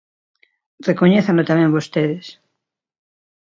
[0.89, 2.25] Recoñézano tamén vostedes.